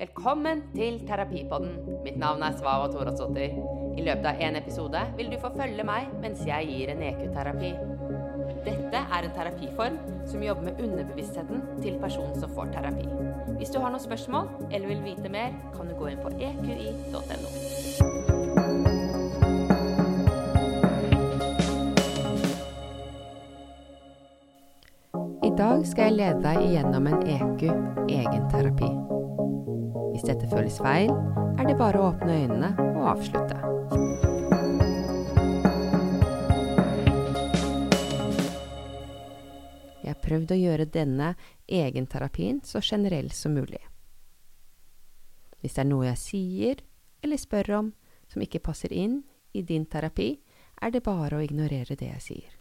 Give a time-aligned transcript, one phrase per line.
[0.00, 1.74] Velkommen til Terapipodden.
[2.04, 3.52] Mitt navn er Svava Toradsdottir.
[4.00, 7.74] I løpet av en episode vil du få følge meg mens jeg gir en EQ-terapi.
[8.64, 9.98] Dette er en terapiform
[10.30, 13.04] som jobber med underbevisstheten til personen som får terapi.
[13.58, 17.52] Hvis du har noen spørsmål eller vil vite mer, kan du gå inn på eqi.no.
[25.44, 27.68] I dag skal jeg lede deg igjennom en EQ
[28.08, 29.09] egenterapi.
[30.20, 31.08] Hvis dette føles feil,
[31.56, 33.56] er det bare å åpne øynene og avslutte.
[40.02, 41.30] Jeg har prøvd å gjøre denne
[41.64, 43.80] egenterapien så generell som mulig.
[45.64, 46.86] Hvis det er noe jeg sier
[47.24, 47.92] eller spør om
[48.28, 49.22] som ikke passer inn
[49.56, 50.34] i din terapi,
[50.84, 52.56] er det bare å ignorere det jeg sier.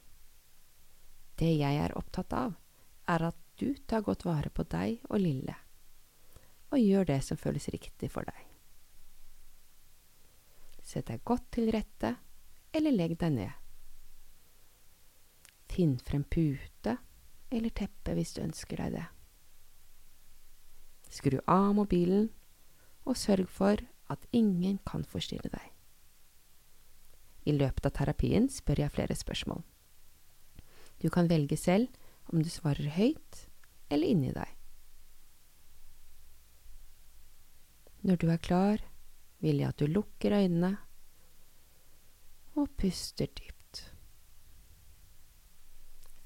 [1.36, 2.56] Det jeg er opptatt av,
[3.04, 5.66] er at du tar godt vare på deg og lille,
[6.70, 8.46] og gjør det som føles riktig for deg.
[10.86, 12.16] Sett deg godt til rette,
[12.74, 13.54] eller legg deg ned.
[15.70, 16.96] Finn frem pute
[17.50, 19.06] eller teppe hvis du ønsker deg det.
[21.10, 22.30] Skru av mobilen,
[23.10, 23.82] og sørg for
[24.14, 25.66] at ingen kan forstyrre deg.
[27.50, 29.64] I løpet av terapien spør jeg flere spørsmål.
[31.02, 31.90] Du kan velge selv
[32.30, 33.46] om du svarer høyt
[33.90, 34.59] eller inni deg.
[38.02, 38.84] Når du er klar,
[39.44, 40.78] vil jeg at du lukker øynene
[42.56, 43.82] og puster dypt.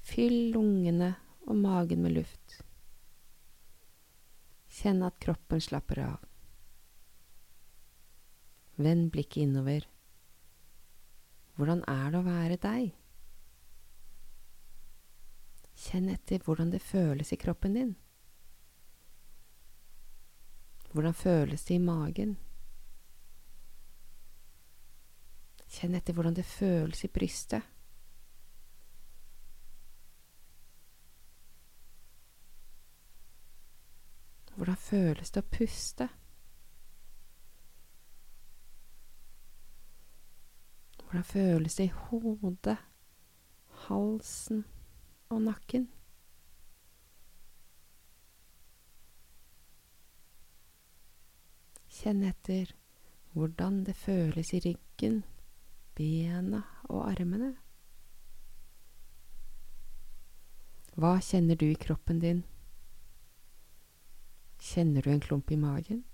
[0.04, 1.14] Fyll lungene
[1.46, 2.60] og magen med luft.
[4.74, 6.22] Kjenn at kroppen slapper av.
[8.76, 9.86] Vend blikket innover.
[11.54, 12.94] Hvordan er det å være deg?
[15.84, 17.94] Kjenn etter hvordan det føles i kroppen din.
[20.94, 22.36] Hvordan føles det i magen?
[25.66, 27.62] Kjenn etter hvordan det føles i brystet.
[34.54, 36.08] Hvordan føles det å puste?
[41.02, 42.78] Hvordan føles det i hodet,
[43.88, 44.62] halsen
[45.26, 45.90] og nakken?
[51.94, 52.72] Kjenn etter
[53.34, 55.20] hvordan det føles i ryggen,
[55.94, 57.52] bena og armene.
[60.98, 62.42] Hva kjenner du i kroppen din?
[64.62, 66.04] Kjenner du en klump i magen?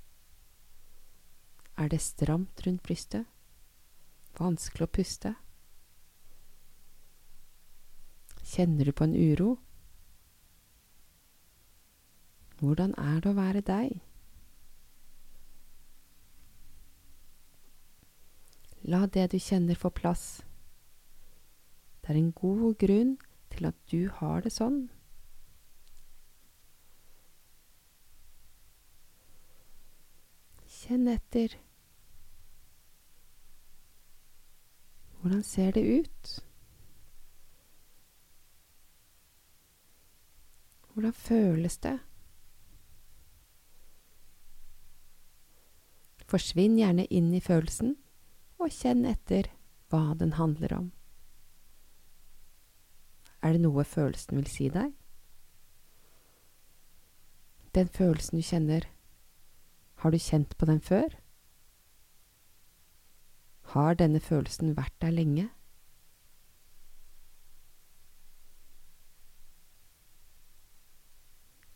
[1.77, 3.25] Er det stramt rundt brystet?
[4.41, 5.35] Vanskelig å puste?
[8.45, 9.55] Kjenner du på en uro?
[12.61, 14.01] Hvordan er det å være deg?
[18.91, 20.41] La det du kjenner få plass.
[22.03, 23.13] Det er en god grunn
[23.53, 24.89] til at du har det sånn.
[30.81, 31.55] Kjenn etter.
[35.21, 36.37] Hvordan ser det ut?
[40.91, 41.99] Hvordan føles det?
[46.27, 47.95] Forsvinn gjerne inn i følelsen,
[48.61, 49.49] og kjenn etter
[49.91, 50.89] hva den handler om.
[53.41, 54.93] Er det noe følelsen vil si deg?
[57.73, 58.85] Den følelsen du kjenner,
[60.03, 61.17] har du kjent på den før?
[63.73, 65.47] Har denne følelsen vært der lenge?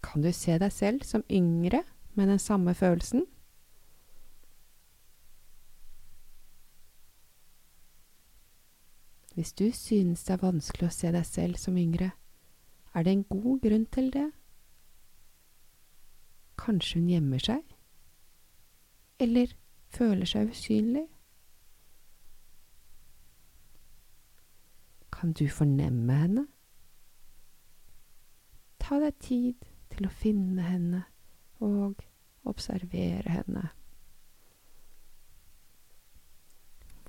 [0.04, 1.84] Kan du se deg selv som yngre
[2.14, 3.24] med den samme følelsen?
[9.34, 12.12] Hvis du synes det er vanskelig å se deg selv som yngre,
[12.94, 14.28] er det en god grunn til det.
[16.58, 17.74] Kanskje hun gjemmer seg?
[19.18, 19.56] Eller
[19.90, 21.08] føler seg usynlig?
[25.10, 26.46] Kan du fornemme henne?
[28.78, 31.04] Ta deg tid til å finne henne
[31.58, 32.02] og
[32.46, 33.68] observere henne.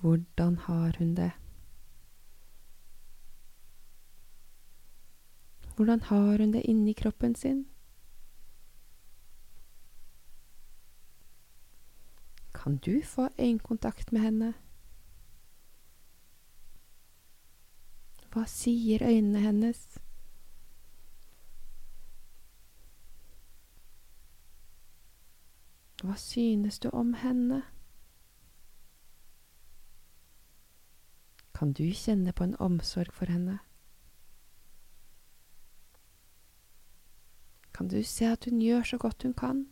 [0.02, 1.34] Hvordan har hun det?
[5.76, 7.66] Hvordan har hun det inni kroppen sin?
[12.54, 14.54] Kan du få øyekontakt med henne?
[18.32, 20.00] Hva sier øynene hennes?
[26.04, 27.62] Hva synes du om henne?
[31.54, 33.60] Kan du kjenne på en omsorg for henne?
[37.76, 39.66] Kan du se at hun gjør så godt hun kan?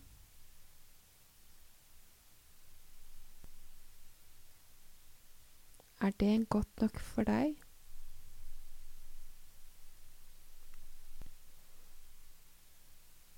[6.02, 7.54] Er det godt nok for deg?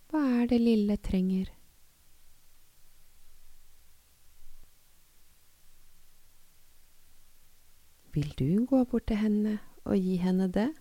[0.10, 1.52] Hva er det lille trenger?
[8.16, 10.72] Vil du gå bort til henne og gi henne det?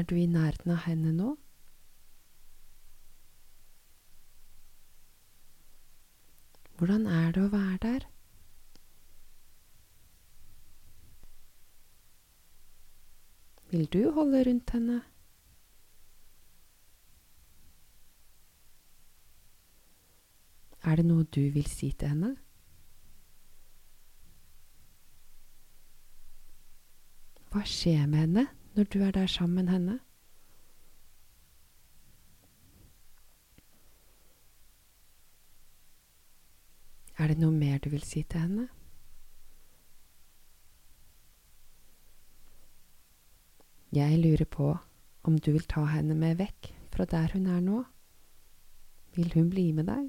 [0.00, 1.30] Er du i nærheten av henne nå?
[6.78, 8.06] Hvordan er det å være der?
[13.74, 14.96] Vil du holde rundt henne?
[20.80, 22.32] Er det noe du vil si til henne?
[27.52, 29.98] Hva skjer med henne når du er der sammen med henne?
[37.18, 38.68] Er det noe mer du vil si til henne?
[43.92, 44.70] Jeg lurer på
[45.22, 47.82] om du vil ta henne med vekk fra der hun er nå.
[49.16, 50.06] Vil hun bli med deg?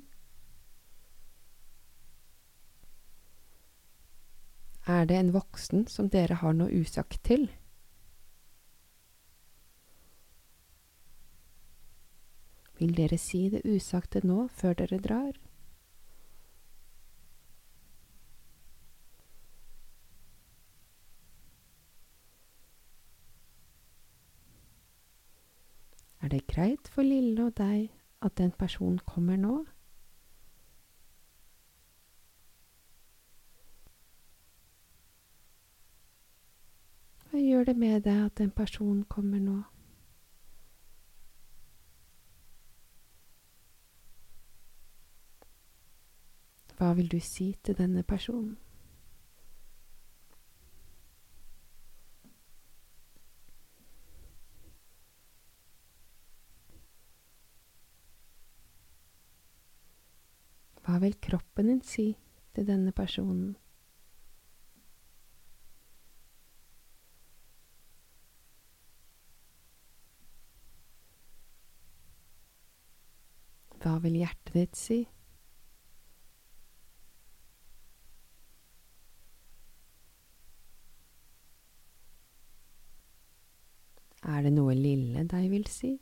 [4.87, 7.49] Er det en voksen som dere har noe usagt til?
[12.81, 15.35] Vil dere si det usagte nå før dere drar?
[26.21, 27.91] Er det greit for Lille og deg
[28.25, 29.59] at den personen kommer nå?
[37.29, 39.59] Hva gjør det med deg at den personen kommer nå?
[46.91, 48.57] Hva vil du si til denne personen?
[60.83, 62.09] Hva vil kroppen din si
[62.51, 63.55] til denne personen?
[73.79, 75.01] Hva vil hjertet ditt si?
[84.21, 85.95] Er det noe lille deg vil si?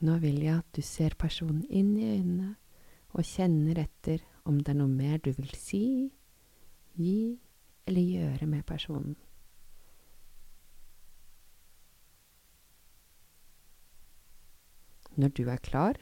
[0.00, 2.54] Nå vil jeg at du ser personen inn i øynene
[3.12, 6.08] og kjenner etter om det er noe mer du vil si,
[6.96, 7.36] gi
[7.86, 9.16] eller gjøre med personen.
[15.20, 16.00] Når du er klar,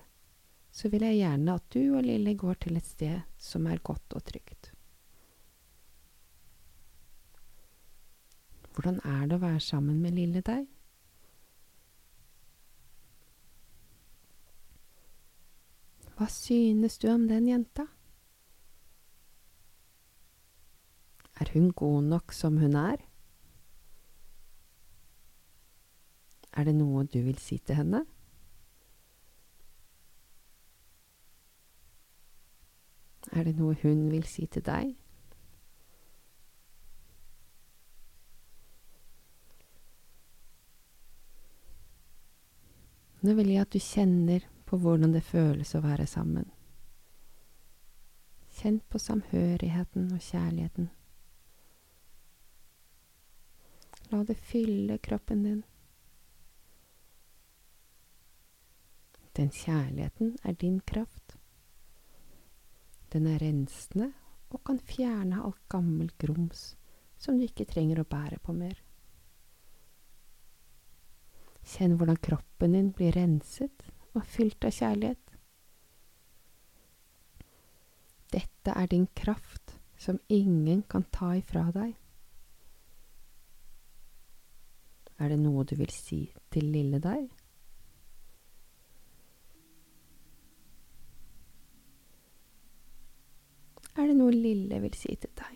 [0.71, 4.15] så vil jeg gjerne at du og Lille går til et sted som er godt
[4.15, 4.73] og trygt.
[8.75, 10.69] Hvordan er det å være sammen med lille deg?
[16.19, 17.89] Hva synes du om den jenta?
[21.39, 23.03] Er hun god nok som hun er?
[26.55, 28.05] Er det noe du vil si til henne?
[33.39, 34.97] Er det noe hun vil si til deg?
[43.23, 46.51] Nå vil jeg at du kjenner på hvordan det føles å være sammen.
[48.59, 50.91] Kjenn på samhørigheten og kjærligheten.
[54.11, 55.65] La det fylle kroppen din.
[59.39, 61.28] Den kjærligheten er din kraft.
[63.13, 64.11] Den er rensende
[64.53, 66.75] og kan fjerne alt gammelt grums
[67.19, 68.77] som du ikke trenger å bære på mer.
[71.69, 75.25] Kjenn hvordan kroppen din blir renset og fylt av kjærlighet.
[78.33, 81.97] Dette er din kraft som ingen kan ta ifra deg.
[85.19, 87.27] Er det noe du vil si til lille deg?
[94.79, 95.55] Lille vil si til deg.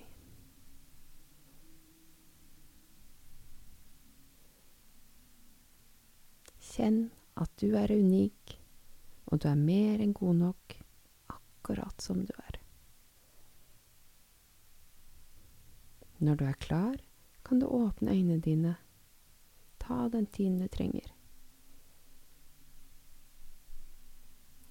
[6.73, 6.99] Kjenn
[7.39, 8.57] at du er unik,
[9.31, 10.77] og du er mer enn god nok
[11.31, 12.59] akkurat som du er.
[16.19, 16.99] Når du er klar,
[17.45, 18.77] kan du åpne øynene dine.
[19.79, 21.11] Ta den tiden du trenger.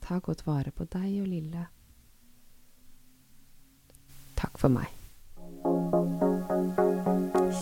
[0.02, 1.68] Ta godt vare på deg og Lille.
[4.62, 4.92] For meg.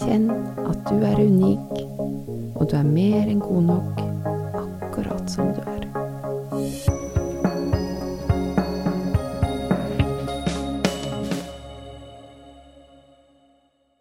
[0.02, 0.26] Kjenn
[0.68, 1.80] at du er unik,
[2.60, 4.02] og du er mer enn god nok
[4.60, 5.79] akkurat som du er.